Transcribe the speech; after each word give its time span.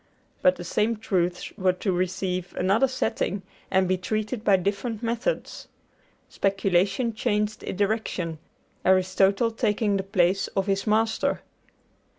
But 0.41 0.55
the 0.55 0.63
same 0.63 0.97
truths 0.97 1.55
were 1.59 1.73
to 1.73 1.91
receive 1.91 2.55
another 2.55 2.87
setting 2.87 3.43
and 3.69 3.87
be 3.87 3.97
treated 3.99 4.43
by 4.43 4.55
different 4.57 5.03
methods. 5.03 5.67
Speculation 6.27 7.13
changed 7.13 7.61
its 7.61 7.77
direction, 7.77 8.39
Aristotle 8.83 9.51
taking 9.51 9.97
the 9.97 10.01
place 10.03 10.47
of 10.55 10.65
his 10.65 10.87
master. 10.87 11.41